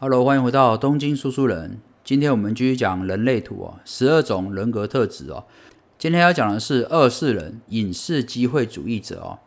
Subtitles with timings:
[0.00, 1.80] Hello，欢迎回到东京说书人。
[2.04, 5.42] 今天我们继续讲人类图哦，十二种人格特质哦。
[5.98, 9.38] 今天要讲的是二世人隐士机会主义者哦。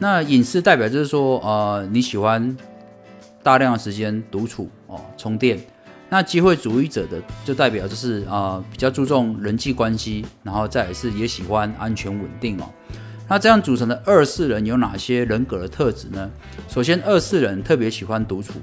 [0.00, 2.56] 那隐士代表就是说，呃，你喜欢
[3.40, 5.60] 大量的时间独处哦，充电。
[6.10, 12.64] 那机会主义者的就代表就是啊，比较注重人际关系，然后再来是也喜欢安全稳定哦。
[13.28, 16.30] 那这样组成的二世人有哪些人格的特质呢？
[16.66, 18.54] 首先，二世人特别喜欢独处，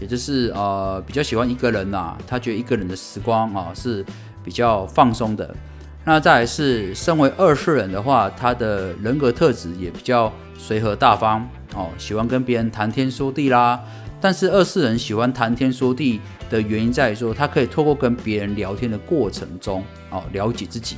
[0.00, 4.02] 也就是呃比较喜欢一个人呐，他觉得一个人的时光啊是
[4.42, 5.54] 比较放松的。
[6.02, 13.78] 那再来是身为二世人的话，他的人格特质也比较随和大方哦，喜欢跟别人谈天说地啦。
[14.26, 20.96] 但是二世人喜欢谈天说地的原因在于说，他可以透过跟别人聊天的过程中哦，了解自己。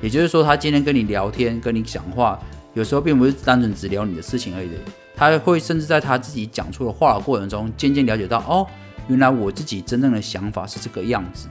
[0.00, 2.40] 也就是说，他今天跟你聊天、跟你讲话，
[2.72, 4.70] 有时候并不是单纯只聊你的事情而已。
[5.14, 8.66] 他会甚至在他自己讲出的话的过程中，渐渐了解到哦，
[9.06, 11.48] 原来我自己真正的想法是这个样子。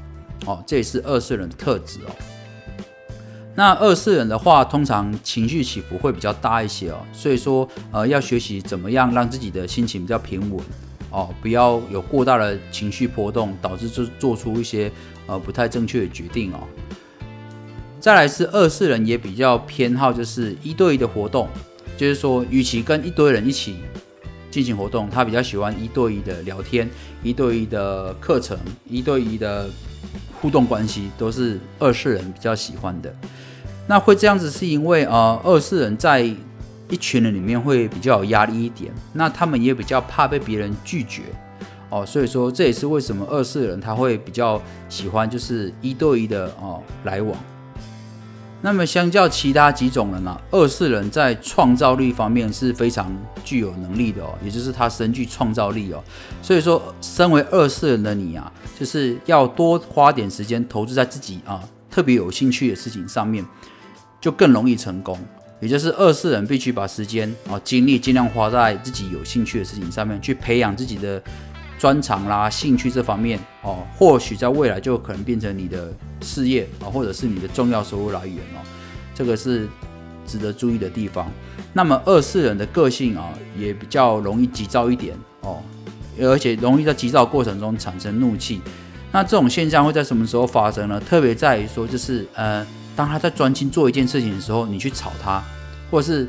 [0.48, 2.10] 哦，这也是二世人的特质哦。
[3.54, 10.60] 那二世人的话，通常情绪起伏会比较大一些哦，所以说呃，要学习怎么样让自己的心情比较平稳。
[11.12, 14.92] 哦，不要有过大的情绪波动，导致就做出一些
[15.28, 16.60] 呃不太正确的决定哦。
[18.00, 21.48] 再来是二世人也比较偏好就是一对一的活动，
[21.96, 23.76] 就是说，与其跟一堆人一起
[24.50, 26.90] 进行活动，他比较喜欢一对一的聊天、
[27.22, 28.58] 一对一的课程、
[28.90, 29.70] 一对一的
[30.42, 33.14] 互动关系，都是二世人比较喜欢的。
[33.88, 36.28] 那会这样子是因为呃，二世人在
[36.92, 41.24] 一群人里面会比较有压力一点，那他们也比较怕被别人拒绝
[41.90, 47.36] 哦，所以说这也是为什么二世人他会比较喜欢就是一对一的哦来往。
[48.64, 53.12] 那么相较其他几种人呢，二世人在创造力方面是非常
[53.44, 56.04] 具有能力的哦，也就是他深具创造力哦。
[56.44, 63.44] 所以说，身为二世人的你啊，就是要多花点时间投资在自己啊特别有兴趣的事情上面，
[64.20, 65.18] 就更容易成功。
[65.62, 71.22] 也就是二世人必须把时间啊精力尽量花在自己有兴趣的事情上面，去培养自己的
[71.78, 78.66] 专长啦、兴趣这方面哦，或许在未来就可能变成你的事业啊，或者是你的重要收入来源哦。
[79.14, 79.70] 这个是
[80.26, 81.32] 值得注意的地方。
[81.74, 85.62] 那么二世人的个性啊，也比较容易急躁一点哦，
[86.20, 88.60] 而且容易在急躁过程中产生怒气。
[89.12, 91.00] 那这种现象会在什么时候发生呢？
[91.00, 92.66] 特别在于说，就是呃。
[92.96, 95.44] 当他在专心做一件事情的时候，你去吵他，
[95.90, 96.28] 或者是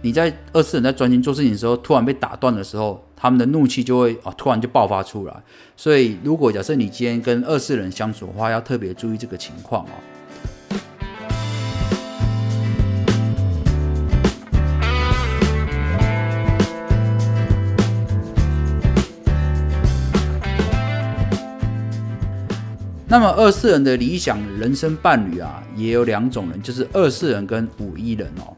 [0.00, 5.42] 你在二次人在专心做事情的时候，突然被打断的时候，他们的怒气就会啊突然就爆发出来。
[5.76, 10.13] 所以，如果假设你今天跟二次人相处的话，要特别注意这个情况哦。
[23.14, 28.52] 那么二世人的理想人生伴侣啊，也有两种人，就是二世人跟五一人哦。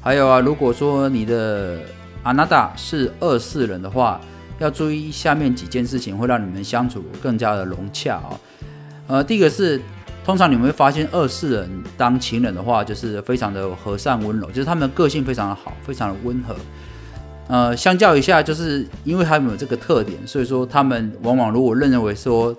[0.00, 1.78] 还有啊，如果说你的
[2.22, 4.18] 阿娜达是二世人的话，
[4.58, 8.40] 要注意下面几件事情，会让你们相处更加的融洽哦。
[9.06, 9.78] 呃，第一个是，
[10.24, 16.56] 通常你们会发现二世人当情人的话，就是非常的和善温柔，就是他们的个性非常的好，非常的温和。
[17.48, 22.56] 呃，相较一下，就是因为他们有这个特点，所以说他们往往如果认为说。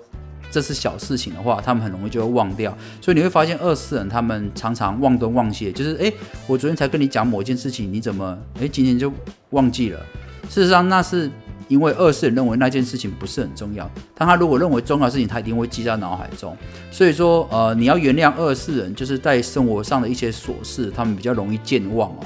[0.50, 6.12] 这是小事情的话，他们很容易就会忘掉，所以你会发现二四人他们常常忘东忘西，就是哎，
[6.46, 9.12] 我昨天才跟你讲某件事情，你怎么哎今天就
[9.50, 10.00] 忘记了？
[10.48, 11.30] 事实上，那是
[11.68, 16.56] 因为二四人认为那件事情不是很重要，但他如果认为重要的事情，他一定会记在脑海中。
[16.90, 22.20] 所以说，呃，你要原谅二四人，就是在生活上的一些琐事，他们比较容易健忘哦。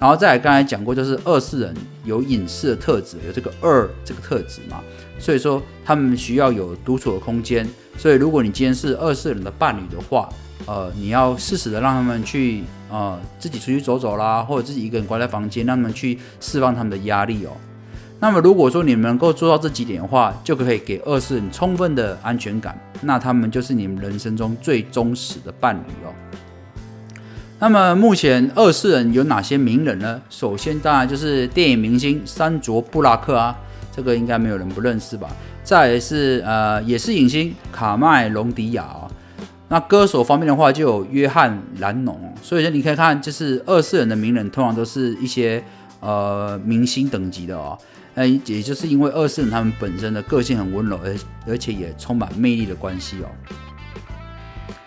[0.00, 4.80] 然后再来，刚才讲过，就是二世人有隐士的特质，有这个二这个特质嘛，
[5.18, 7.68] 所以说他们需要有独处的空间。
[7.98, 10.26] 所以如果你今天是二世人的伴侣的话，
[10.64, 17.50] 呃，你要适时的让他们去呃自己出去走走啦，或者自己一个人关在房间，让他们去释放他们的压力哦。
[18.20, 26.12] 那么如果说你们能够做到这几点的话，就可以给二世人充分的安全感，那他们就是你们人生中最忠实的伴侣哦。
[27.60, 30.18] 那么目前二世人有哪些名人呢？
[30.30, 33.54] 首先当然就是电影明星山卓布拉克啊，
[33.94, 35.28] 这个应该没有人不认识吧。
[35.62, 39.06] 再是呃也是影星卡麦隆迪亚啊。
[39.68, 42.18] 那歌手方面的话就有约翰兰农。
[42.42, 45.62] 所以说你可以看，就是二世人的名人通常都是一些
[46.00, 47.78] 呃明星等级的哦。
[48.14, 51.14] 那也就是因为二世人他们本身的个性很温柔，而
[51.46, 53.28] 而且也充满魅力的关系哦。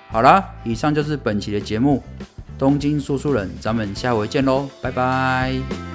[0.10, 2.04] 好啦，以上就是本期的节目，
[2.63, 5.93] 东京说书人，咱们下回见喽，拜拜。